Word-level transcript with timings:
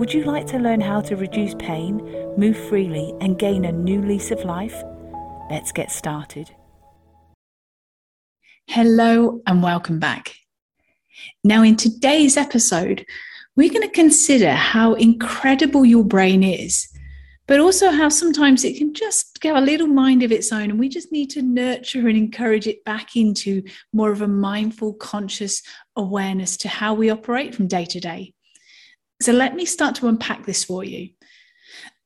Would 0.00 0.14
you 0.14 0.24
like 0.24 0.46
to 0.46 0.58
learn 0.58 0.80
how 0.80 1.02
to 1.02 1.14
reduce 1.14 1.54
pain, 1.56 1.98
move 2.38 2.56
freely, 2.56 3.12
and 3.20 3.38
gain 3.38 3.66
a 3.66 3.70
new 3.70 4.00
lease 4.00 4.30
of 4.30 4.42
life? 4.46 4.82
Let's 5.50 5.72
get 5.72 5.92
started. 5.92 6.50
Hello, 8.66 9.42
and 9.46 9.62
welcome 9.62 9.98
back. 9.98 10.34
Now, 11.44 11.62
in 11.62 11.76
today's 11.76 12.38
episode, 12.38 13.04
we're 13.56 13.68
going 13.68 13.86
to 13.86 13.94
consider 13.94 14.52
how 14.52 14.94
incredible 14.94 15.84
your 15.84 16.04
brain 16.04 16.42
is, 16.42 16.88
but 17.46 17.60
also 17.60 17.90
how 17.90 18.08
sometimes 18.08 18.64
it 18.64 18.78
can 18.78 18.94
just 18.94 19.38
get 19.42 19.54
a 19.54 19.60
little 19.60 19.86
mind 19.86 20.22
of 20.22 20.32
its 20.32 20.50
own, 20.50 20.70
and 20.70 20.80
we 20.80 20.88
just 20.88 21.12
need 21.12 21.28
to 21.32 21.42
nurture 21.42 22.08
and 22.08 22.16
encourage 22.16 22.66
it 22.66 22.82
back 22.86 23.16
into 23.16 23.62
more 23.92 24.12
of 24.12 24.22
a 24.22 24.28
mindful, 24.28 24.94
conscious 24.94 25.62
awareness 25.94 26.56
to 26.56 26.68
how 26.68 26.94
we 26.94 27.10
operate 27.10 27.54
from 27.54 27.68
day 27.68 27.84
to 27.84 28.00
day. 28.00 28.32
So 29.20 29.32
let 29.32 29.54
me 29.54 29.64
start 29.64 29.94
to 29.96 30.08
unpack 30.08 30.46
this 30.46 30.64
for 30.64 30.84
you. 30.84 31.10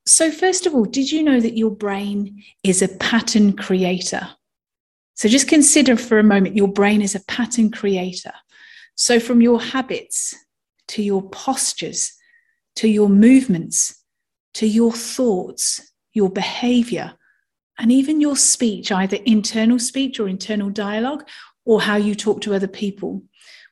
So, 0.07 0.31
first 0.31 0.67
of 0.67 0.75
all, 0.75 0.84
did 0.84 1.11
you 1.11 1.23
know 1.23 1.41
that 1.41 1.56
your 1.56 1.71
brain 1.71 2.43
is 2.62 2.83
a 2.83 2.89
pattern 2.89 3.56
creator? 3.56 4.29
So, 5.15 5.29
just 5.29 5.48
consider 5.48 5.97
for 5.97 6.19
a 6.19 6.25
moment 6.25 6.56
your 6.56 6.69
brain 6.69 7.01
is 7.01 7.15
a 7.15 7.25
pattern 7.25 7.71
creator. 7.71 8.33
So, 8.97 9.19
from 9.19 9.41
your 9.41 9.61
habits 9.61 10.34
to 10.89 11.03
your 11.03 11.23
postures 11.31 12.12
to 12.77 12.89
your 12.89 13.09
movements 13.09 14.05
to 14.55 14.67
your 14.67 14.93
thoughts, 14.93 15.93
your 16.12 16.31
behavior, 16.31 17.15
and 17.78 17.91
even 17.91 18.21
your 18.21 18.37
speech, 18.37 18.93
either 18.93 19.19
internal 19.27 19.78
speech 19.78 20.21
or 20.21 20.28
internal 20.28 20.71
dialogue, 20.71 21.27
or 21.65 21.81
how 21.81 21.97
you 21.97 22.15
talk 22.15 22.41
to 22.43 22.55
other 22.55 22.69
people 22.69 23.23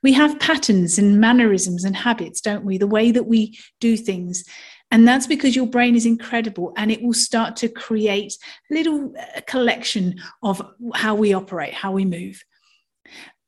we 0.02 0.12
have 0.12 0.40
patterns 0.40 0.98
and 0.98 1.20
mannerisms 1.20 1.84
and 1.84 1.96
habits, 1.96 2.40
don't 2.40 2.64
we? 2.64 2.78
The 2.78 2.86
way 2.86 3.10
that 3.12 3.26
we 3.26 3.58
do 3.80 3.96
things. 3.96 4.44
And 4.90 5.08
that's 5.08 5.26
because 5.26 5.56
your 5.56 5.66
brain 5.66 5.96
is 5.96 6.04
incredible 6.04 6.74
and 6.76 6.90
it 6.90 7.02
will 7.02 7.14
start 7.14 7.56
to 7.56 7.68
create 7.68 8.34
a 8.70 8.74
little 8.74 9.14
uh, 9.18 9.40
collection 9.46 10.20
of 10.42 10.60
how 10.94 11.14
we 11.14 11.32
operate, 11.32 11.72
how 11.72 11.92
we 11.92 12.04
move. 12.04 12.42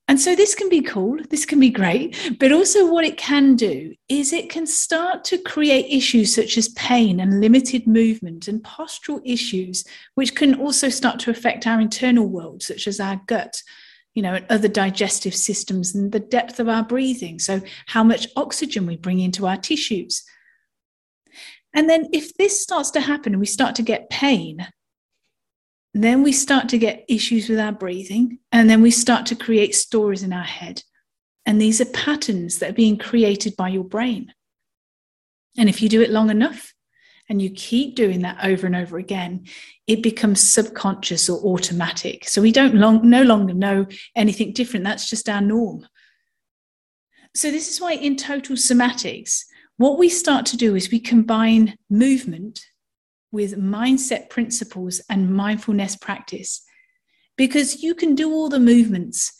And 0.06 0.20
so 0.20 0.34
this 0.36 0.54
can 0.54 0.68
be 0.68 0.82
cool, 0.82 1.18
this 1.30 1.46
can 1.46 1.58
be 1.58 1.70
great, 1.70 2.36
but 2.38 2.52
also 2.52 2.90
what 2.90 3.06
it 3.06 3.16
can 3.16 3.56
do 3.56 3.94
is 4.10 4.34
it 4.34 4.50
can 4.50 4.66
start 4.66 5.24
to 5.24 5.38
create 5.38 5.86
issues 5.90 6.34
such 6.34 6.58
as 6.58 6.68
pain 6.70 7.20
and 7.20 7.40
limited 7.40 7.86
movement 7.86 8.46
and 8.46 8.62
postural 8.62 9.22
issues, 9.24 9.82
which 10.14 10.34
can 10.34 10.56
also 10.56 10.90
start 10.90 11.20
to 11.20 11.30
affect 11.30 11.66
our 11.66 11.80
internal 11.80 12.26
world, 12.26 12.62
such 12.62 12.86
as 12.86 13.00
our 13.00 13.18
gut, 13.26 13.62
you 14.14 14.22
know, 14.22 14.34
and 14.34 14.46
other 14.48 14.68
digestive 14.68 15.34
systems 15.34 15.94
and 15.94 16.12
the 16.12 16.20
depth 16.20 16.60
of 16.60 16.68
our 16.68 16.84
breathing. 16.84 17.38
So, 17.38 17.60
how 17.86 18.04
much 18.04 18.28
oxygen 18.36 18.86
we 18.86 18.96
bring 18.96 19.20
into 19.20 19.46
our 19.46 19.56
tissues. 19.56 20.24
And 21.74 21.90
then, 21.90 22.08
if 22.12 22.34
this 22.34 22.62
starts 22.62 22.90
to 22.92 23.00
happen 23.00 23.32
and 23.32 23.40
we 23.40 23.46
start 23.46 23.74
to 23.76 23.82
get 23.82 24.10
pain, 24.10 24.66
then 25.92 26.22
we 26.22 26.32
start 26.32 26.68
to 26.70 26.78
get 26.78 27.04
issues 27.08 27.48
with 27.48 27.58
our 27.58 27.72
breathing. 27.72 28.38
And 28.52 28.68
then 28.68 28.82
we 28.82 28.90
start 28.90 29.26
to 29.26 29.36
create 29.36 29.74
stories 29.74 30.22
in 30.22 30.32
our 30.32 30.42
head. 30.42 30.82
And 31.46 31.60
these 31.60 31.80
are 31.80 31.86
patterns 31.86 32.58
that 32.58 32.70
are 32.70 32.74
being 32.74 32.98
created 32.98 33.56
by 33.56 33.68
your 33.68 33.84
brain. 33.84 34.32
And 35.56 35.68
if 35.68 35.80
you 35.80 35.88
do 35.88 36.02
it 36.02 36.10
long 36.10 36.30
enough, 36.30 36.73
and 37.34 37.42
you 37.42 37.50
keep 37.50 37.96
doing 37.96 38.22
that 38.22 38.38
over 38.44 38.64
and 38.64 38.76
over 38.76 38.96
again, 38.96 39.44
it 39.88 40.04
becomes 40.04 40.40
subconscious 40.40 41.28
or 41.28 41.40
automatic. 41.44 42.28
So 42.28 42.40
we 42.40 42.52
don't 42.52 42.76
long, 42.76 43.10
no 43.10 43.24
longer 43.24 43.52
know 43.52 43.86
anything 44.14 44.52
different. 44.52 44.84
That's 44.84 45.10
just 45.10 45.28
our 45.28 45.40
norm. 45.40 45.84
So 47.34 47.50
this 47.50 47.68
is 47.68 47.80
why 47.80 47.94
in 47.94 48.14
total 48.14 48.54
somatics, 48.54 49.46
what 49.78 49.98
we 49.98 50.08
start 50.08 50.46
to 50.46 50.56
do 50.56 50.76
is 50.76 50.92
we 50.92 51.00
combine 51.00 51.76
movement 51.90 52.64
with 53.32 53.58
mindset 53.58 54.30
principles 54.30 55.00
and 55.10 55.34
mindfulness 55.34 55.96
practice. 55.96 56.62
Because 57.36 57.82
you 57.82 57.96
can 57.96 58.14
do 58.14 58.32
all 58.32 58.48
the 58.48 58.60
movements 58.60 59.32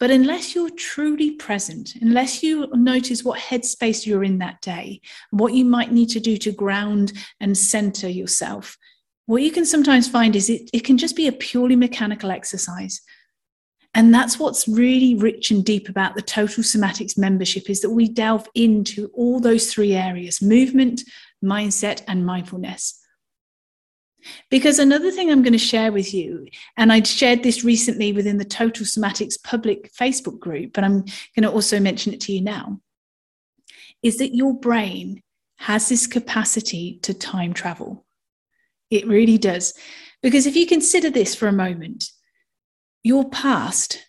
but 0.00 0.10
unless 0.10 0.54
you're 0.54 0.70
truly 0.70 1.32
present, 1.32 1.94
unless 2.00 2.42
you 2.42 2.66
notice 2.72 3.22
what 3.22 3.38
headspace 3.38 4.06
you're 4.06 4.24
in 4.24 4.38
that 4.38 4.62
day, 4.62 5.02
what 5.30 5.52
you 5.52 5.66
might 5.66 5.92
need 5.92 6.08
to 6.08 6.20
do 6.20 6.38
to 6.38 6.50
ground 6.50 7.12
and 7.38 7.56
center 7.56 8.08
yourself, 8.08 8.78
what 9.26 9.42
you 9.42 9.52
can 9.52 9.66
sometimes 9.66 10.08
find 10.08 10.34
is 10.34 10.48
it, 10.48 10.70
it 10.72 10.84
can 10.84 10.96
just 10.96 11.14
be 11.14 11.28
a 11.28 11.32
purely 11.32 11.76
mechanical 11.76 12.30
exercise. 12.30 13.02
And 13.92 14.14
that's 14.14 14.38
what's 14.38 14.66
really 14.66 15.16
rich 15.16 15.50
and 15.50 15.64
deep 15.64 15.88
about 15.88 16.14
the 16.14 16.22
Total 16.22 16.64
Somatics 16.64 17.18
membership 17.18 17.68
is 17.68 17.80
that 17.82 17.90
we 17.90 18.08
delve 18.08 18.48
into 18.54 19.10
all 19.12 19.38
those 19.38 19.72
three 19.72 19.94
areas 19.94 20.40
movement, 20.40 21.02
mindset, 21.44 22.02
and 22.08 22.24
mindfulness. 22.24 22.99
Because 24.50 24.78
another 24.78 25.10
thing 25.10 25.30
I'm 25.30 25.42
going 25.42 25.52
to 25.52 25.58
share 25.58 25.92
with 25.92 26.12
you, 26.12 26.46
and 26.76 26.92
I 26.92 27.02
shared 27.02 27.42
this 27.42 27.64
recently 27.64 28.12
within 28.12 28.38
the 28.38 28.44
Total 28.44 28.84
Somatics 28.84 29.42
public 29.42 29.92
Facebook 29.92 30.38
group, 30.38 30.72
but 30.72 30.84
I'm 30.84 31.00
going 31.02 31.42
to 31.42 31.50
also 31.50 31.80
mention 31.80 32.12
it 32.12 32.20
to 32.22 32.32
you 32.32 32.40
now, 32.40 32.80
is 34.02 34.18
that 34.18 34.34
your 34.34 34.54
brain 34.54 35.22
has 35.58 35.88
this 35.88 36.06
capacity 36.06 36.98
to 37.02 37.14
time 37.14 37.52
travel. 37.52 38.06
It 38.90 39.06
really 39.06 39.38
does. 39.38 39.74
Because 40.22 40.46
if 40.46 40.56
you 40.56 40.66
consider 40.66 41.10
this 41.10 41.34
for 41.34 41.48
a 41.48 41.52
moment, 41.52 42.10
your 43.02 43.28
past 43.28 44.06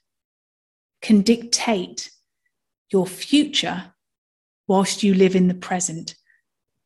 can 1.01 1.21
dictate 1.21 2.11
your 2.91 3.07
future 3.07 3.93
whilst 4.67 5.03
you 5.03 5.13
live 5.13 5.35
in 5.35 5.47
the 5.47 5.53
present. 5.53 6.15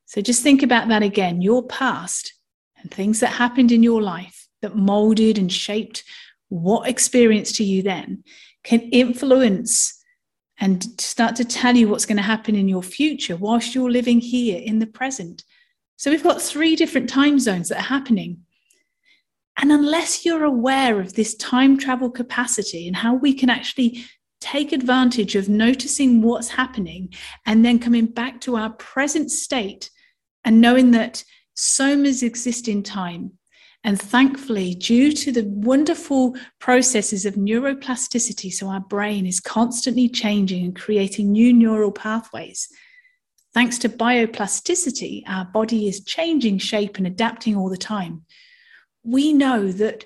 So 0.06 0.22
just 0.22 0.44
think 0.44 0.62
about 0.62 0.88
that 0.90 1.04
again. 1.04 1.42
Your 1.42 1.66
past 1.66 2.35
and 2.86 2.94
things 2.94 3.20
that 3.20 3.34
happened 3.34 3.72
in 3.72 3.82
your 3.82 4.00
life 4.00 4.48
that 4.62 4.76
molded 4.76 5.40
and 5.40 5.52
shaped 5.52 6.04
what 6.50 6.88
experience 6.88 7.52
to 7.54 7.64
you 7.64 7.82
then 7.82 8.24
can 8.64 8.80
influence 8.92 10.04
and 10.60 10.86
start 11.02 11.36
to 11.36 11.44
tell 11.44 11.76
you 11.76 11.88
what's 11.88 12.06
going 12.06 12.18
to 12.18 12.24
happen 12.24 12.56
in 12.56 12.68
your 12.68 12.84
future 12.84 13.36
whilst 13.36 13.74
you're 13.74 13.90
living 13.90 14.20
here 14.20 14.62
in 14.64 14.78
the 14.78 14.86
present. 14.86 15.44
So 15.98 16.12
we've 16.12 16.24
got 16.24 16.40
three 16.40 16.76
different 16.76 17.10
time 17.10 17.40
zones 17.40 17.70
that 17.70 17.80
are 17.80 17.94
happening. 17.96 18.42
And 19.58 19.72
unless 19.72 20.24
you're 20.24 20.44
aware 20.44 21.00
of 21.00 21.14
this 21.14 21.34
time 21.36 21.80
travel 21.80 22.12
capacity 22.12 22.86
and 22.88 22.96
how 22.96 23.16
we 23.16 23.34
can 23.34 23.50
actually 23.50 24.06
take 24.40 24.72
advantage 24.72 25.36
of 25.36 25.50
noticing 25.50 26.22
what's 26.22 26.50
happening 26.50 27.12
and 27.48 27.66
then 27.66 27.80
coming 27.80 28.06
back 28.06 28.42
to 28.42 28.56
our 28.58 28.70
present 28.70 29.32
state 29.32 29.90
and 30.44 30.62
knowing 30.62 30.92
that 30.92 31.24
somas 31.56 32.24
exist 32.24 32.68
in 32.68 32.84
time. 32.84 33.32
And 33.84 34.02
thankfully, 34.02 34.74
due 34.74 35.12
to 35.12 35.32
the 35.32 35.44
wonderful 35.44 36.36
processes 36.60 37.24
of 37.26 37.36
neuroplasticity, 37.36 38.52
so 38.52 38.68
our 38.68 38.80
brain 38.80 39.28
is 39.28 39.40
constantly 39.40 40.10
changing 40.10 40.66
and 40.66 40.76
creating 40.76 41.32
new 41.32 41.54
neural 41.54 41.92
pathways. 41.92 42.68
Thanks 43.54 43.78
to 43.80 43.90
bioplasticity, 43.90 45.22
our 45.28 45.46
body 45.46 45.88
is 45.88 46.04
changing 46.04 46.58
shape 46.58 46.98
and 46.98 47.06
adapting 47.06 47.56
all 47.56 47.70
the 47.70 47.78
time. 47.78 48.26
We 49.04 49.34
know 49.34 49.72
that 49.72 50.04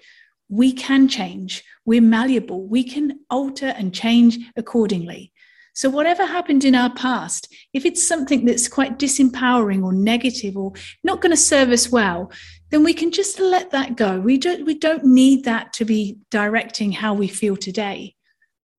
we 0.49 0.73
can 0.73 1.07
change, 1.07 1.63
we're 1.85 2.01
malleable, 2.01 2.67
we 2.67 2.83
can 2.83 3.21
alter 3.29 3.67
and 3.67 3.93
change 3.93 4.39
accordingly. 4.57 5.31
So, 5.79 5.89
whatever 5.89 6.25
happened 6.25 6.65
in 6.65 6.75
our 6.75 6.93
past, 6.93 7.55
if 7.71 7.85
it's 7.85 8.05
something 8.05 8.43
that's 8.43 8.67
quite 8.67 8.99
disempowering 8.99 9.81
or 9.81 9.93
negative 9.93 10.57
or 10.57 10.73
not 11.05 11.21
going 11.21 11.31
to 11.31 11.37
serve 11.37 11.69
us 11.69 11.89
well, 11.89 12.33
then 12.69 12.83
we 12.83 12.93
can 12.93 13.11
just 13.11 13.39
let 13.39 13.71
that 13.71 13.95
go. 13.95 14.19
We 14.19 14.37
don't, 14.37 14.65
we 14.65 14.77
don't 14.77 15.05
need 15.05 15.45
that 15.45 15.71
to 15.75 15.85
be 15.85 16.17
directing 16.31 16.91
how 16.91 17.13
we 17.13 17.29
feel 17.29 17.55
today. 17.55 18.17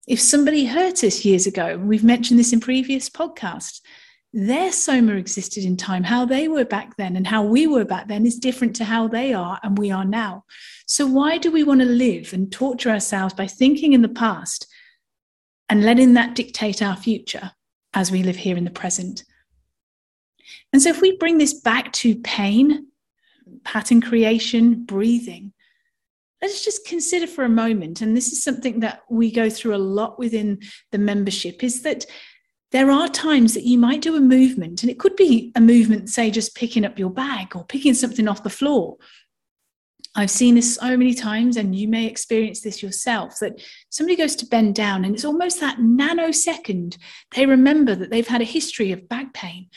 If 0.06 0.20
somebody 0.20 0.66
hurt 0.66 1.02
us 1.02 1.24
years 1.24 1.46
ago, 1.46 1.78
we've 1.78 2.04
mentioned 2.04 2.38
this 2.38 2.52
in 2.52 2.60
previous 2.60 3.08
podcasts, 3.08 3.80
their 4.34 4.70
soma 4.70 5.14
existed 5.14 5.64
in 5.64 5.78
time. 5.78 6.04
How 6.04 6.26
they 6.26 6.48
were 6.48 6.66
back 6.66 6.98
then 6.98 7.16
and 7.16 7.26
how 7.26 7.42
we 7.42 7.66
were 7.66 7.86
back 7.86 8.08
then 8.08 8.26
is 8.26 8.36
different 8.36 8.76
to 8.76 8.84
how 8.84 9.08
they 9.08 9.32
are 9.32 9.58
and 9.62 9.78
we 9.78 9.90
are 9.90 10.04
now. 10.04 10.44
So, 10.84 11.06
why 11.06 11.38
do 11.38 11.50
we 11.50 11.64
want 11.64 11.80
to 11.80 11.86
live 11.86 12.34
and 12.34 12.52
torture 12.52 12.90
ourselves 12.90 13.32
by 13.32 13.46
thinking 13.46 13.94
in 13.94 14.02
the 14.02 14.08
past 14.10 14.66
and 15.70 15.84
letting 15.84 16.14
that 16.14 16.34
dictate 16.34 16.82
our 16.82 16.96
future 16.96 17.52
as 17.94 18.10
we 18.10 18.22
live 18.22 18.36
here 18.36 18.56
in 18.56 18.64
the 18.64 18.70
present. 18.70 19.24
And 20.72 20.82
so, 20.82 20.90
if 20.90 21.00
we 21.00 21.16
bring 21.16 21.38
this 21.38 21.54
back 21.54 21.92
to 21.94 22.16
pain, 22.16 22.88
pattern 23.64 24.02
creation, 24.02 24.84
breathing, 24.84 25.52
let's 26.42 26.64
just 26.64 26.86
consider 26.86 27.26
for 27.26 27.44
a 27.44 27.48
moment, 27.48 28.02
and 28.02 28.16
this 28.16 28.32
is 28.32 28.42
something 28.42 28.80
that 28.80 29.02
we 29.08 29.30
go 29.30 29.48
through 29.48 29.74
a 29.74 29.78
lot 29.78 30.18
within 30.18 30.60
the 30.90 30.98
membership, 30.98 31.62
is 31.62 31.82
that 31.82 32.04
there 32.72 32.90
are 32.90 33.08
times 33.08 33.54
that 33.54 33.64
you 33.64 33.78
might 33.78 34.02
do 34.02 34.16
a 34.16 34.20
movement, 34.20 34.82
and 34.82 34.90
it 34.90 34.98
could 34.98 35.16
be 35.16 35.52
a 35.54 35.60
movement, 35.60 36.10
say, 36.10 36.30
just 36.30 36.56
picking 36.56 36.84
up 36.84 36.98
your 36.98 37.10
bag 37.10 37.54
or 37.54 37.64
picking 37.64 37.94
something 37.94 38.28
off 38.28 38.42
the 38.42 38.50
floor. 38.50 38.96
I've 40.16 40.30
seen 40.30 40.56
this 40.56 40.74
so 40.74 40.96
many 40.96 41.14
times, 41.14 41.56
and 41.56 41.74
you 41.74 41.86
may 41.86 42.06
experience 42.06 42.60
this 42.60 42.82
yourself 42.82 43.38
that 43.40 43.60
somebody 43.90 44.16
goes 44.16 44.34
to 44.36 44.46
bend 44.46 44.74
down, 44.74 45.04
and 45.04 45.14
it's 45.14 45.24
almost 45.24 45.60
that 45.60 45.78
nanosecond 45.78 46.96
they 47.34 47.46
remember 47.46 47.94
that 47.94 48.10
they've 48.10 48.26
had 48.26 48.40
a 48.40 48.44
history 48.44 48.90
of 48.90 49.08
back 49.08 49.32
pain. 49.32 49.68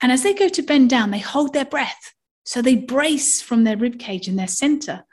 And 0.00 0.10
as 0.10 0.22
they 0.22 0.34
go 0.34 0.48
to 0.48 0.62
bend 0.62 0.90
down, 0.90 1.10
they 1.10 1.18
hold 1.18 1.52
their 1.52 1.64
breath. 1.64 2.14
So 2.44 2.60
they 2.60 2.76
brace 2.76 3.40
from 3.40 3.64
their 3.64 3.76
rib 3.76 3.98
cage 3.98 4.28
in 4.28 4.36
their 4.36 4.48
center. 4.48 5.04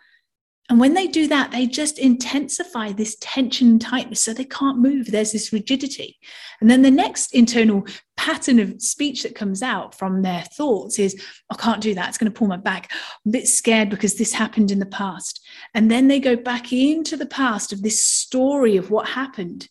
And 0.69 0.79
when 0.79 0.93
they 0.93 1.07
do 1.07 1.27
that, 1.27 1.51
they 1.51 1.67
just 1.67 1.99
intensify 1.99 2.93
this 2.93 3.17
tension 3.19 3.71
and 3.71 3.81
tightness 3.81 4.21
so 4.21 4.33
they 4.33 4.45
can't 4.45 4.79
move. 4.79 5.07
There's 5.07 5.33
this 5.33 5.51
rigidity. 5.51 6.17
And 6.61 6.69
then 6.69 6.81
the 6.81 6.91
next 6.91 7.33
internal 7.33 7.85
pattern 8.21 8.59
of 8.59 8.79
speech 8.79 9.23
that 9.23 9.33
comes 9.33 9.63
out 9.63 9.95
from 9.95 10.21
their 10.21 10.43
thoughts 10.43 10.99
is, 10.99 11.19
I 11.49 11.55
can't 11.55 11.81
do 11.81 11.95
that. 11.95 12.07
It's 12.07 12.19
going 12.19 12.31
to 12.31 12.37
pull 12.37 12.47
my 12.47 12.55
back. 12.55 12.91
I'm 13.25 13.29
a 13.29 13.31
bit 13.31 13.47
scared 13.47 13.89
because 13.89 14.13
this 14.13 14.31
happened 14.31 14.69
in 14.69 14.77
the 14.77 14.85
past. 14.85 15.43
And 15.73 15.89
then 15.89 16.07
they 16.07 16.19
go 16.19 16.35
back 16.35 16.71
into 16.71 17.17
the 17.17 17.25
past 17.25 17.73
of 17.73 17.81
this 17.81 18.03
story 18.03 18.77
of 18.77 18.91
what 18.91 19.07
happened. 19.07 19.67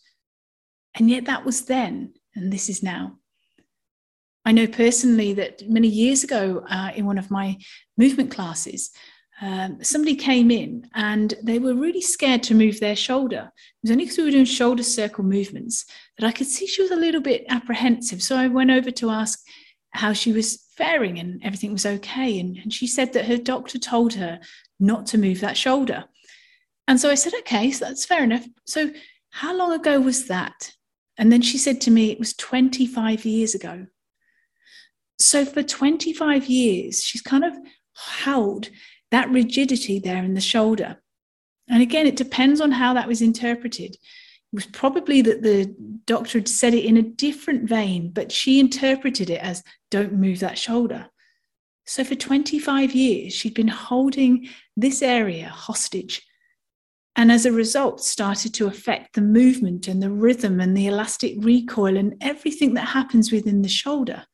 And 0.95 1.09
yet 1.09 1.25
that 1.25 1.45
was 1.45 1.61
then, 1.61 2.13
and 2.35 2.51
this 2.51 2.67
is 2.67 2.83
now. 2.83 3.19
I 4.43 4.51
know 4.51 4.67
personally 4.67 5.33
that 5.35 5.61
many 5.69 5.87
years 5.87 6.25
ago 6.25 6.65
uh, 6.69 6.91
in 6.93 7.05
one 7.05 7.17
of 7.17 7.31
my 7.31 7.55
movement 7.97 8.31
classes, 8.31 8.91
um, 9.41 9.83
somebody 9.83 10.15
came 10.15 10.51
in 10.51 10.87
and 10.93 11.33
they 11.41 11.57
were 11.57 11.73
really 11.73 12.01
scared 12.01 12.43
to 12.43 12.55
move 12.55 12.79
their 12.79 12.95
shoulder. 12.95 13.51
It 13.55 13.83
was 13.83 13.91
only 13.91 14.05
because 14.05 14.19
we 14.19 14.25
were 14.25 14.31
doing 14.31 14.45
shoulder 14.45 14.83
circle 14.83 15.23
movements 15.23 15.85
that 16.17 16.27
I 16.27 16.31
could 16.31 16.45
see 16.45 16.67
she 16.67 16.83
was 16.83 16.91
a 16.91 16.95
little 16.95 17.21
bit 17.21 17.45
apprehensive. 17.49 18.21
So 18.21 18.35
I 18.35 18.47
went 18.47 18.69
over 18.69 18.91
to 18.91 19.09
ask 19.09 19.39
how 19.91 20.13
she 20.13 20.31
was 20.31 20.63
faring 20.77 21.17
and 21.17 21.41
everything 21.43 21.71
was 21.71 21.87
okay. 21.87 22.39
And, 22.39 22.57
and 22.57 22.71
she 22.71 22.85
said 22.85 23.13
that 23.13 23.25
her 23.25 23.37
doctor 23.37 23.79
told 23.79 24.13
her 24.13 24.39
not 24.79 25.07
to 25.07 25.17
move 25.17 25.41
that 25.41 25.57
shoulder. 25.57 26.05
And 26.87 26.99
so 26.99 27.09
I 27.09 27.15
said, 27.15 27.33
okay, 27.39 27.71
so 27.71 27.85
that's 27.85 28.05
fair 28.05 28.23
enough. 28.23 28.45
So 28.65 28.91
how 29.31 29.55
long 29.55 29.73
ago 29.73 29.99
was 29.99 30.27
that? 30.27 30.71
And 31.17 31.31
then 31.31 31.41
she 31.41 31.57
said 31.57 31.81
to 31.81 31.91
me, 31.91 32.11
it 32.11 32.19
was 32.19 32.33
25 32.35 33.25
years 33.25 33.55
ago. 33.55 33.87
So 35.19 35.45
for 35.45 35.63
25 35.63 36.45
years, 36.45 37.03
she's 37.03 37.21
kind 37.21 37.43
of 37.43 37.53
held 37.95 38.69
that 39.11 39.29
rigidity 39.29 39.99
there 39.99 40.23
in 40.23 40.33
the 40.33 40.41
shoulder. 40.41 40.97
And 41.69 41.81
again, 41.81 42.07
it 42.07 42.15
depends 42.15 42.59
on 42.59 42.71
how 42.71 42.93
that 42.93 43.07
was 43.07 43.21
interpreted. 43.21 43.91
It 43.93 44.55
was 44.55 44.65
probably 44.65 45.21
that 45.21 45.43
the 45.43 45.73
doctor 46.05 46.39
had 46.39 46.47
said 46.47 46.73
it 46.73 46.85
in 46.85 46.97
a 46.97 47.01
different 47.01 47.69
vein, 47.69 48.11
but 48.11 48.31
she 48.31 48.59
interpreted 48.59 49.29
it 49.29 49.41
as 49.41 49.63
don't 49.89 50.13
move 50.13 50.39
that 50.39 50.57
shoulder. 50.57 51.07
So 51.85 52.03
for 52.03 52.15
25 52.15 52.93
years, 52.93 53.33
she'd 53.33 53.53
been 53.53 53.67
holding 53.67 54.49
this 54.75 55.01
area 55.01 55.47
hostage. 55.49 56.21
And 57.15 57.31
as 57.31 57.45
a 57.45 57.51
result, 57.51 58.01
started 58.01 58.53
to 58.55 58.67
affect 58.67 59.15
the 59.15 59.21
movement 59.21 59.87
and 59.87 60.01
the 60.01 60.09
rhythm 60.09 60.59
and 60.59 60.75
the 60.75 60.87
elastic 60.87 61.35
recoil 61.39 61.97
and 61.97 62.15
everything 62.21 62.73
that 62.75 62.87
happens 62.87 63.31
within 63.31 63.61
the 63.61 63.69
shoulder. 63.69 64.25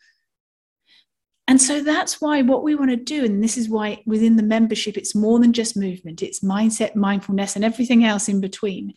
And 1.48 1.62
so 1.62 1.82
that's 1.82 2.20
why 2.20 2.42
what 2.42 2.64
we 2.64 2.76
want 2.76 2.92
to 2.92 2.98
do, 2.98 3.24
and 3.24 3.42
this 3.42 3.58
is 3.58 3.70
why 3.70 4.04
within 4.06 4.36
the 4.36 4.44
membership, 4.44 4.98
it's 4.98 5.16
more 5.16 5.40
than 5.40 5.54
just 5.54 5.78
movement, 5.78 6.22
it's 6.22 6.42
mindset, 6.42 6.94
mindfulness, 6.96 7.56
and 7.56 7.64
everything 7.64 8.04
else 8.04 8.28
in 8.28 8.42
between. 8.42 8.94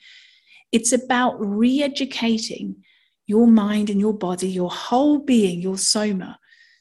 It's 0.73 0.93
about 0.93 1.35
re 1.39 1.83
educating 1.83 2.85
your 3.27 3.47
mind 3.47 3.89
and 3.89 4.01
your 4.01 4.13
body, 4.13 4.49
your 4.49 4.71
whole 4.71 5.19
being, 5.19 5.61
your 5.61 5.79
soma, 5.79 6.41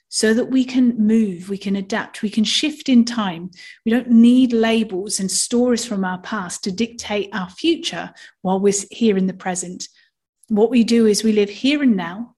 so 0.09 0.33
that 0.33 0.45
we 0.45 0.65
can 0.65 0.97
move, 0.97 1.49
we 1.49 1.57
can 1.57 1.75
adapt, 1.75 2.23
we 2.23 2.31
can 2.31 2.43
shift 2.43 2.89
in 2.89 3.05
time. 3.05 3.51
We 3.85 3.91
don't 3.91 4.09
need 4.09 4.53
labels 4.53 5.19
and 5.19 5.29
stories 5.29 5.85
from 5.85 6.03
our 6.03 6.19
past 6.21 6.63
to 6.63 6.71
dictate 6.71 7.29
our 7.31 7.49
future 7.51 8.11
while 8.41 8.59
we're 8.59 8.73
here 8.89 9.17
in 9.17 9.27
the 9.27 9.33
present. 9.33 9.87
What 10.47 10.71
we 10.71 10.83
do 10.83 11.05
is 11.05 11.23
we 11.23 11.33
live 11.33 11.49
here 11.49 11.83
and 11.83 11.95
now 11.95 12.35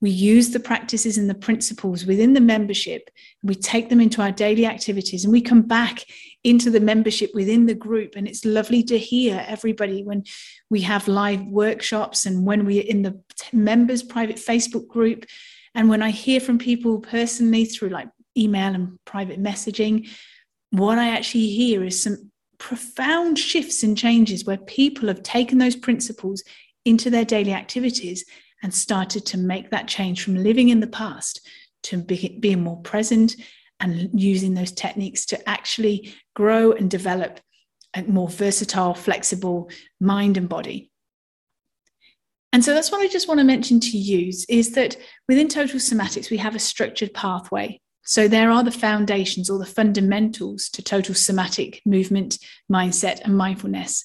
we 0.00 0.10
use 0.10 0.50
the 0.50 0.60
practices 0.60 1.18
and 1.18 1.28
the 1.28 1.34
principles 1.34 2.06
within 2.06 2.32
the 2.32 2.40
membership, 2.40 3.10
we 3.42 3.54
take 3.54 3.90
them 3.90 4.00
into 4.00 4.22
our 4.22 4.32
daily 4.32 4.64
activities, 4.64 5.24
and 5.24 5.32
we 5.32 5.42
come 5.42 5.62
back 5.62 6.04
into 6.42 6.70
the 6.70 6.80
membership 6.80 7.30
within 7.34 7.66
the 7.66 7.74
group. 7.74 8.14
And 8.16 8.26
it's 8.26 8.44
lovely 8.44 8.82
to 8.84 8.98
hear 8.98 9.44
everybody 9.46 10.02
when 10.02 10.24
we 10.70 10.80
have 10.82 11.06
live 11.06 11.44
workshops 11.46 12.24
and 12.24 12.46
when 12.46 12.64
we're 12.64 12.82
in 12.82 13.02
the 13.02 13.20
members' 13.52 14.02
private 14.02 14.36
Facebook 14.36 14.88
group. 14.88 15.26
And 15.74 15.88
when 15.90 16.02
I 16.02 16.10
hear 16.10 16.40
from 16.40 16.58
people 16.58 17.00
personally 17.00 17.66
through 17.66 17.90
like 17.90 18.08
email 18.36 18.74
and 18.74 18.98
private 19.04 19.42
messaging, 19.42 20.08
what 20.70 20.98
I 20.98 21.10
actually 21.10 21.48
hear 21.48 21.84
is 21.84 22.02
some 22.02 22.30
profound 22.58 23.38
shifts 23.38 23.82
and 23.82 23.96
changes 23.96 24.44
where 24.44 24.56
people 24.56 25.08
have 25.08 25.22
taken 25.22 25.58
those 25.58 25.76
principles 25.76 26.42
into 26.84 27.10
their 27.10 27.24
daily 27.24 27.52
activities 27.52 28.24
and 28.62 28.74
started 28.74 29.26
to 29.26 29.38
make 29.38 29.70
that 29.70 29.88
change 29.88 30.22
from 30.22 30.36
living 30.36 30.68
in 30.68 30.80
the 30.80 30.86
past 30.86 31.46
to 31.84 31.96
be, 31.96 32.38
being 32.40 32.62
more 32.62 32.80
present 32.82 33.36
and 33.80 34.10
using 34.12 34.54
those 34.54 34.72
techniques 34.72 35.24
to 35.26 35.48
actually 35.48 36.14
grow 36.34 36.72
and 36.72 36.90
develop 36.90 37.40
a 37.94 38.02
more 38.02 38.28
versatile, 38.28 38.94
flexible 38.94 39.70
mind 40.00 40.36
and 40.36 40.48
body. 40.48 40.90
And 42.52 42.64
so 42.64 42.74
that's 42.74 42.90
what 42.90 43.00
I 43.00 43.08
just 43.08 43.28
want 43.28 43.38
to 43.38 43.44
mention 43.44 43.80
to 43.80 43.96
you 43.96 44.32
is 44.48 44.72
that 44.72 44.96
within 45.28 45.48
total 45.48 45.78
somatics, 45.78 46.30
we 46.30 46.36
have 46.38 46.54
a 46.54 46.60
structured 46.60 47.14
pathway. 47.14 47.80
So 48.04 48.26
there 48.26 48.50
are 48.50 48.64
the 48.64 48.72
foundations 48.72 49.48
or 49.48 49.58
the 49.58 49.66
fundamentals 49.66 50.68
to 50.70 50.82
total 50.82 51.14
somatic 51.14 51.80
movement, 51.86 52.38
mindset, 52.70 53.20
and 53.20 53.36
mindfulness. 53.36 54.04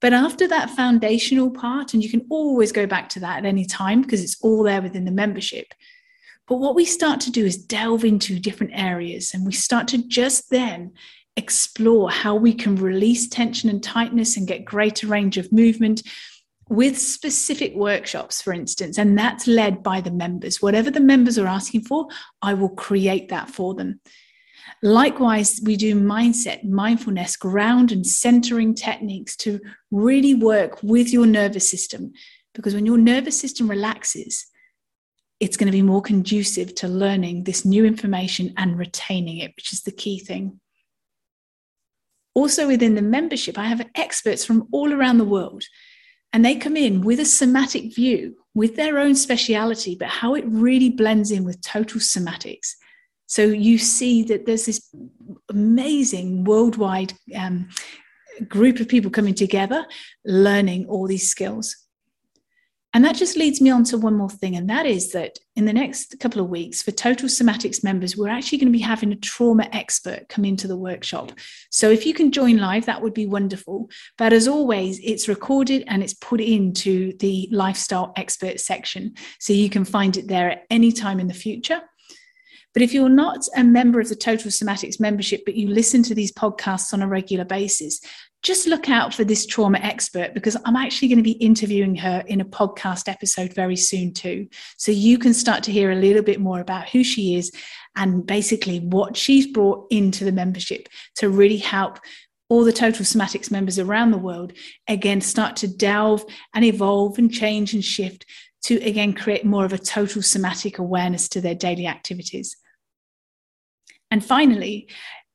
But 0.00 0.12
after 0.12 0.46
that 0.48 0.70
foundational 0.70 1.50
part, 1.50 1.92
and 1.92 2.02
you 2.02 2.10
can 2.10 2.26
always 2.30 2.72
go 2.72 2.86
back 2.86 3.08
to 3.10 3.20
that 3.20 3.38
at 3.38 3.44
any 3.44 3.64
time 3.64 4.02
because 4.02 4.22
it's 4.22 4.40
all 4.40 4.62
there 4.62 4.82
within 4.82 5.04
the 5.04 5.10
membership. 5.10 5.74
But 6.46 6.58
what 6.58 6.74
we 6.74 6.84
start 6.84 7.20
to 7.22 7.30
do 7.30 7.44
is 7.44 7.56
delve 7.56 8.04
into 8.04 8.38
different 8.38 8.72
areas 8.74 9.34
and 9.34 9.44
we 9.44 9.52
start 9.52 9.88
to 9.88 9.98
just 10.08 10.50
then 10.50 10.92
explore 11.36 12.10
how 12.10 12.34
we 12.34 12.54
can 12.54 12.76
release 12.76 13.28
tension 13.28 13.68
and 13.70 13.82
tightness 13.82 14.36
and 14.36 14.46
get 14.46 14.64
greater 14.64 15.06
range 15.06 15.36
of 15.36 15.52
movement 15.52 16.02
with 16.68 16.98
specific 16.98 17.74
workshops, 17.74 18.42
for 18.42 18.52
instance, 18.52 18.98
and 18.98 19.16
that's 19.16 19.46
led 19.46 19.82
by 19.82 20.00
the 20.00 20.10
members. 20.10 20.60
Whatever 20.60 20.90
the 20.90 21.00
members 21.00 21.38
are 21.38 21.46
asking 21.46 21.82
for, 21.82 22.08
I 22.42 22.54
will 22.54 22.68
create 22.70 23.28
that 23.28 23.50
for 23.50 23.74
them. 23.74 24.00
Likewise, 24.82 25.60
we 25.64 25.76
do 25.76 25.94
mindset, 25.94 26.64
mindfulness, 26.64 27.36
ground 27.36 27.92
and 27.92 28.06
centering 28.06 28.74
techniques 28.74 29.36
to 29.36 29.60
really 29.90 30.34
work 30.34 30.82
with 30.82 31.12
your 31.12 31.26
nervous 31.26 31.68
system. 31.70 32.12
Because 32.54 32.74
when 32.74 32.86
your 32.86 32.98
nervous 32.98 33.38
system 33.38 33.68
relaxes, 33.68 34.46
it's 35.40 35.56
going 35.56 35.66
to 35.66 35.76
be 35.76 35.82
more 35.82 36.02
conducive 36.02 36.74
to 36.76 36.88
learning 36.88 37.44
this 37.44 37.64
new 37.64 37.84
information 37.84 38.52
and 38.56 38.78
retaining 38.78 39.38
it, 39.38 39.52
which 39.56 39.72
is 39.72 39.82
the 39.82 39.92
key 39.92 40.18
thing. 40.18 40.60
Also, 42.34 42.66
within 42.66 42.94
the 42.94 43.02
membership, 43.02 43.58
I 43.58 43.64
have 43.64 43.88
experts 43.94 44.44
from 44.44 44.68
all 44.72 44.92
around 44.92 45.18
the 45.18 45.24
world, 45.24 45.64
and 46.32 46.44
they 46.44 46.54
come 46.54 46.76
in 46.76 47.00
with 47.00 47.20
a 47.20 47.24
somatic 47.24 47.94
view, 47.94 48.36
with 48.54 48.76
their 48.76 48.98
own 48.98 49.14
speciality, 49.14 49.96
but 49.98 50.08
how 50.08 50.34
it 50.34 50.44
really 50.46 50.90
blends 50.90 51.30
in 51.30 51.44
with 51.44 51.60
total 51.62 52.00
somatics. 52.00 52.74
So 53.28 53.44
you 53.44 53.78
see 53.78 54.24
that 54.24 54.46
there's 54.46 54.66
this 54.66 54.92
amazing 55.50 56.44
worldwide 56.44 57.12
um, 57.36 57.68
group 58.48 58.80
of 58.80 58.88
people 58.88 59.10
coming 59.10 59.34
together, 59.34 59.86
learning 60.24 60.86
all 60.86 61.06
these 61.06 61.30
skills. 61.30 61.76
And 62.94 63.04
that 63.04 63.16
just 63.16 63.36
leads 63.36 63.60
me 63.60 63.68
on 63.68 63.84
to 63.84 63.98
one 63.98 64.16
more 64.16 64.30
thing, 64.30 64.56
and 64.56 64.68
that 64.70 64.86
is 64.86 65.12
that 65.12 65.38
in 65.54 65.66
the 65.66 65.74
next 65.74 66.18
couple 66.20 66.40
of 66.40 66.48
weeks, 66.48 66.80
for 66.80 66.90
Total 66.90 67.28
Somatics 67.28 67.84
members, 67.84 68.16
we're 68.16 68.30
actually 68.30 68.56
going 68.56 68.72
to 68.72 68.78
be 68.78 68.82
having 68.82 69.12
a 69.12 69.16
trauma 69.16 69.68
expert 69.72 70.30
come 70.30 70.46
into 70.46 70.66
the 70.66 70.76
workshop. 70.76 71.32
So 71.70 71.90
if 71.90 72.06
you 72.06 72.14
can 72.14 72.32
join 72.32 72.56
live, 72.56 72.86
that 72.86 73.02
would 73.02 73.12
be 73.12 73.26
wonderful. 73.26 73.90
But 74.16 74.32
as 74.32 74.48
always, 74.48 75.00
it's 75.04 75.28
recorded 75.28 75.84
and 75.86 76.02
it's 76.02 76.14
put 76.14 76.40
into 76.40 77.14
the 77.18 77.46
lifestyle 77.52 78.14
expert 78.16 78.58
section. 78.58 79.14
So 79.38 79.52
you 79.52 79.68
can 79.68 79.84
find 79.84 80.16
it 80.16 80.26
there 80.26 80.50
at 80.50 80.64
any 80.70 80.90
time 80.90 81.20
in 81.20 81.28
the 81.28 81.34
future. 81.34 81.82
But 82.74 82.82
if 82.82 82.92
you're 82.92 83.08
not 83.08 83.46
a 83.56 83.64
member 83.64 84.00
of 84.00 84.08
the 84.08 84.16
Total 84.16 84.50
Somatics 84.50 85.00
membership, 85.00 85.42
but 85.44 85.54
you 85.54 85.68
listen 85.68 86.02
to 86.04 86.14
these 86.14 86.32
podcasts 86.32 86.92
on 86.92 87.02
a 87.02 87.08
regular 87.08 87.44
basis, 87.44 88.00
just 88.42 88.68
look 88.68 88.88
out 88.88 89.12
for 89.12 89.24
this 89.24 89.46
trauma 89.46 89.78
expert 89.78 90.32
because 90.32 90.56
I'm 90.64 90.76
actually 90.76 91.08
going 91.08 91.18
to 91.18 91.24
be 91.24 91.32
interviewing 91.32 91.96
her 91.96 92.22
in 92.26 92.40
a 92.40 92.44
podcast 92.44 93.08
episode 93.08 93.52
very 93.52 93.74
soon, 93.74 94.12
too. 94.12 94.46
So 94.76 94.92
you 94.92 95.18
can 95.18 95.34
start 95.34 95.64
to 95.64 95.72
hear 95.72 95.90
a 95.90 95.96
little 95.96 96.22
bit 96.22 96.40
more 96.40 96.60
about 96.60 96.88
who 96.88 97.02
she 97.02 97.34
is 97.34 97.50
and 97.96 98.24
basically 98.24 98.78
what 98.78 99.16
she's 99.16 99.46
brought 99.46 99.86
into 99.90 100.24
the 100.24 100.32
membership 100.32 100.88
to 101.16 101.28
really 101.28 101.56
help 101.56 101.98
all 102.48 102.64
the 102.64 102.72
Total 102.72 103.04
Somatics 103.04 103.50
members 103.50 103.78
around 103.78 104.10
the 104.10 104.18
world 104.18 104.52
again 104.86 105.20
start 105.20 105.56
to 105.56 105.68
delve 105.68 106.24
and 106.54 106.64
evolve 106.64 107.18
and 107.18 107.32
change 107.32 107.74
and 107.74 107.84
shift 107.84 108.24
to 108.68 108.76
again 108.82 109.14
create 109.14 109.46
more 109.46 109.64
of 109.64 109.72
a 109.72 109.78
total 109.78 110.20
somatic 110.20 110.78
awareness 110.78 111.26
to 111.30 111.40
their 111.40 111.54
daily 111.54 111.86
activities. 111.86 112.54
And 114.10 114.22
finally, 114.22 114.90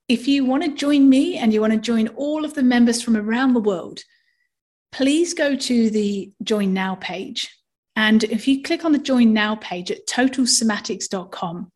if 0.07 0.27
you 0.27 0.45
want 0.45 0.63
to 0.63 0.75
join 0.75 1.09
me 1.09 1.37
and 1.37 1.51
you 1.51 1.59
want 1.59 1.73
to 1.73 1.79
join 1.79 2.09
all 2.09 2.45
of 2.45 2.53
the 2.53 2.61
members 2.61 3.01
from 3.01 3.17
around 3.17 3.53
the 3.53 3.59
world, 3.59 4.01
please 4.91 5.33
go 5.33 5.55
to 5.55 5.89
the 5.89 6.31
Join 6.43 6.73
Now 6.75 6.93
page. 6.93 7.49
And 7.95 8.23
if 8.23 8.47
you 8.47 8.61
click 8.61 8.85
on 8.85 8.91
the 8.91 8.99
Join 8.99 9.33
Now 9.33 9.55
page 9.55 9.89
at 9.89 10.05
totalsomatics.com, 10.05 11.71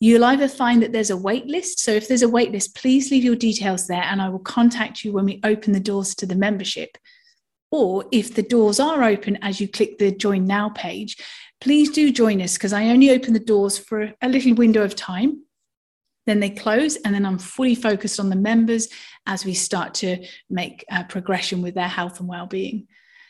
you'll 0.00 0.24
either 0.24 0.48
find 0.48 0.82
that 0.82 0.90
there's 0.90 1.10
a 1.10 1.16
wait 1.16 1.46
list. 1.46 1.78
So 1.78 1.92
if 1.92 2.08
there's 2.08 2.22
a 2.22 2.28
wait 2.28 2.50
list, 2.50 2.74
please 2.74 3.12
leave 3.12 3.22
your 3.22 3.36
details 3.36 3.86
there 3.86 4.02
and 4.02 4.20
I 4.20 4.28
will 4.28 4.40
contact 4.40 5.04
you 5.04 5.12
when 5.12 5.24
we 5.24 5.40
open 5.44 5.72
the 5.72 5.78
doors 5.78 6.16
to 6.16 6.26
the 6.26 6.34
membership. 6.34 6.98
Or 7.74 8.04
if 8.12 8.34
the 8.34 8.42
doors 8.42 8.78
are 8.78 9.02
open 9.02 9.36
as 9.42 9.60
you 9.60 9.66
click 9.66 9.98
the 9.98 10.12
Join 10.12 10.46
Now 10.46 10.68
page, 10.68 11.16
please 11.60 11.90
do 11.90 12.12
join 12.12 12.40
us 12.40 12.54
because 12.54 12.72
I 12.72 12.86
only 12.86 13.10
open 13.10 13.32
the 13.32 13.40
doors 13.40 13.76
for 13.76 14.12
a 14.22 14.28
little 14.28 14.54
window 14.54 14.84
of 14.84 14.94
time 14.94 15.44
then 16.26 16.40
they 16.40 16.50
close, 16.50 16.96
and 16.96 17.14
then 17.14 17.26
I'm 17.26 17.38
fully 17.38 17.74
focused 17.74 18.18
on 18.18 18.30
the 18.30 18.36
members 18.36 18.88
as 19.26 19.44
we 19.44 19.54
start 19.54 19.94
to 19.94 20.24
make 20.48 20.84
a 20.90 21.04
progression 21.04 21.60
with 21.60 21.74
their 21.74 21.88
health 21.88 22.18
and 22.20 22.28
well-being. 22.28 22.86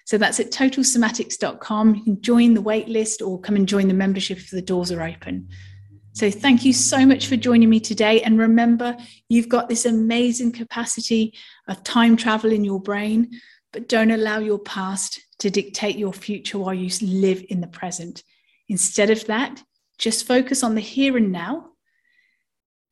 So 0.06 0.18
that's 0.18 0.38
at 0.38 0.52
totalsomatics.com. 0.52 1.94
You 1.94 2.04
can 2.04 2.20
join 2.20 2.54
the 2.54 2.62
waitlist 2.62 3.26
or 3.26 3.40
come 3.40 3.56
and 3.56 3.66
join 3.66 3.88
the 3.88 3.94
membership 3.94 4.38
if 4.38 4.50
the 4.50 4.62
doors 4.62 4.92
are 4.92 5.02
open. 5.02 5.48
So 6.12 6.30
thank 6.30 6.64
you 6.64 6.72
so 6.72 7.04
much 7.04 7.26
for 7.26 7.36
joining 7.36 7.68
me 7.68 7.80
today. 7.80 8.22
And 8.22 8.38
remember, 8.38 8.96
you've 9.28 9.48
got 9.48 9.68
this 9.68 9.86
amazing 9.86 10.52
capacity 10.52 11.34
of 11.66 11.82
time 11.82 12.16
travel 12.16 12.52
in 12.52 12.62
your 12.62 12.80
brain, 12.80 13.40
but 13.75 13.88
don't 13.88 14.11
allow 14.11 14.38
your 14.38 14.61
past 14.61 15.21
to 15.40 15.50
dictate 15.50 15.99
your 15.99 16.14
future 16.14 16.59
while 16.59 16.73
you 16.73 16.88
live 17.02 17.45
in 17.50 17.61
the 17.61 17.66
present. 17.66 18.23
Instead 18.69 19.11
of 19.11 19.26
that, 19.26 19.62
just 19.99 20.26
focus 20.26 20.62
on 20.62 20.75
the 20.75 20.81
here 20.81 21.19
and 21.19 21.31
now 21.31 21.73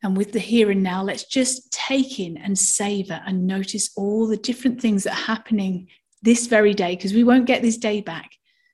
and 0.03 0.17
with 0.17 0.33
the 0.33 0.39
here 0.39 0.69
and 0.69 0.83
now, 0.83 1.01
let's 1.01 1.23
just 1.23 1.71
take 1.71 2.19
in 2.19 2.35
and 2.37 2.59
savor 2.59 3.21
and 3.25 3.47
notice 3.47 3.89
all 3.95 4.27
the 4.27 4.37
different 4.37 4.81
things 4.81 5.03
that 5.03 5.13
are 5.13 5.27
happening 5.33 5.87
this 6.21 6.47
very 6.47 6.73
day, 6.73 6.95
because 6.95 7.13
we 7.13 7.23
won't 7.23 7.47
get 7.47 7.61
this 7.61 7.77
day 7.77 8.01
back. 8.01 8.31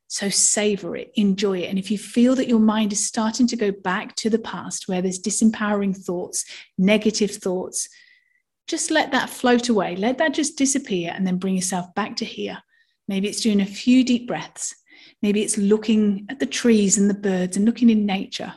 So 0.08 0.30
savor 0.30 0.96
it, 0.96 1.12
enjoy 1.16 1.60
it. 1.60 1.70
And 1.70 1.78
if 1.78 1.92
you 1.92 2.00
feel 2.00 2.34
that 2.36 2.48
your 2.48 2.60
mind 2.60 2.92
is 2.92 3.06
starting 3.06 3.46
to 3.46 3.56
go 3.56 3.72
back 3.72 4.16
to 4.16 4.30
the 4.32 4.40
past 4.40 4.88
where 4.88 5.04
there's 5.04 5.22
disempowering 5.22 5.96
thoughts, 5.96 6.46
negative 6.80 7.30
thoughts, 7.30 7.88
just 8.70 8.92
let 8.92 9.12
that 9.12 9.30
float 9.30 9.68
away. 9.68 9.98
Let 9.98 10.18
that 10.20 10.34
just 10.34 10.58
disappear 10.58 11.12
and 11.14 11.28
then 11.28 11.38
bring 11.38 11.56
yourself 11.56 11.94
back 11.96 12.16
to 12.18 12.26
here. 12.26 12.60
Maybe 13.08 13.28
it's 13.28 13.42
doing 13.42 13.60
a 13.60 13.66
few 13.66 14.06
deep 14.06 14.28
breaths. 14.28 14.74
Maybe 15.22 15.42
it's 15.42 15.58
looking 15.58 16.26
at 16.30 16.40
the 16.40 16.46
trees 16.46 16.98
and 16.98 17.10
the 17.10 17.16
birds 17.16 17.58
and 17.58 17.66
looking 17.66 17.90
in 17.90 18.06
nature 18.06 18.54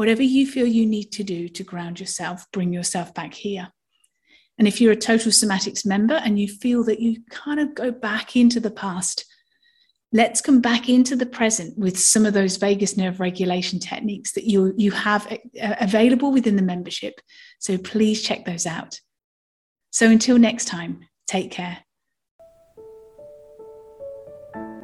whatever 0.00 0.22
you 0.22 0.46
feel 0.46 0.66
you 0.66 0.86
need 0.86 1.12
to 1.12 1.22
do 1.22 1.46
to 1.46 1.62
ground 1.62 2.00
yourself, 2.00 2.46
bring 2.52 2.72
yourself 2.72 3.12
back 3.12 3.34
here. 3.34 3.68
And 4.58 4.66
if 4.66 4.80
you're 4.80 4.92
a 4.92 4.96
Total 4.96 5.30
Somatics 5.30 5.84
member 5.84 6.14
and 6.14 6.38
you 6.38 6.48
feel 6.48 6.84
that 6.84 7.00
you 7.00 7.22
kind 7.28 7.60
of 7.60 7.74
go 7.74 7.90
back 7.90 8.34
into 8.34 8.60
the 8.60 8.70
past, 8.70 9.26
let's 10.10 10.40
come 10.40 10.62
back 10.62 10.88
into 10.88 11.16
the 11.16 11.26
present 11.26 11.76
with 11.76 11.98
some 11.98 12.24
of 12.24 12.32
those 12.32 12.56
vagus 12.56 12.96
nerve 12.96 13.20
regulation 13.20 13.78
techniques 13.78 14.32
that 14.32 14.44
you, 14.44 14.72
you 14.78 14.90
have 14.90 15.36
available 15.60 16.32
within 16.32 16.56
the 16.56 16.62
membership. 16.62 17.20
So 17.58 17.76
please 17.76 18.22
check 18.22 18.46
those 18.46 18.64
out. 18.64 18.98
So 19.90 20.08
until 20.08 20.38
next 20.38 20.66
time, 20.66 21.06
take 21.26 21.50
care. 21.50 21.78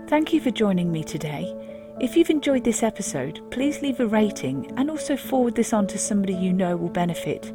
Thank 0.08 0.32
you 0.32 0.40
for 0.40 0.50
joining 0.50 0.92
me 0.92 1.02
today. 1.02 1.54
If 2.00 2.16
you've 2.16 2.30
enjoyed 2.30 2.62
this 2.62 2.82
episode, 2.82 3.40
please 3.50 3.82
leave 3.82 4.00
a 4.00 4.06
rating 4.06 4.72
and 4.76 4.90
also 4.90 5.16
forward 5.16 5.54
this 5.54 5.72
on 5.72 5.86
to 5.88 5.98
somebody 5.98 6.34
you 6.34 6.52
know 6.52 6.76
will 6.76 6.90
benefit. 6.90 7.52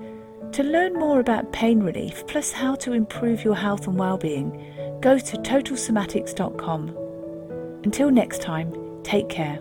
To 0.53 0.63
learn 0.63 0.93
more 0.93 1.19
about 1.19 1.53
pain 1.53 1.81
relief 1.81 2.25
plus 2.27 2.51
how 2.51 2.75
to 2.75 2.91
improve 2.93 3.43
your 3.43 3.55
health 3.55 3.87
and 3.87 3.97
well-being, 3.97 4.99
go 4.99 5.17
to 5.17 5.37
totalsomatics.com. 5.37 6.97
Until 7.83 8.11
next 8.11 8.41
time, 8.41 8.73
take 9.03 9.29
care. 9.29 9.59